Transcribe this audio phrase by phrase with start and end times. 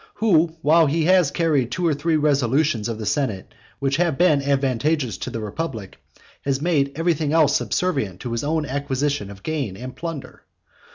[0.15, 4.41] who, while he has carried two or three resolutions of the senate which have been
[4.41, 5.99] advantageous to the republic,
[6.43, 10.41] has made everything else subservient to his own acquisition of gain and plunder?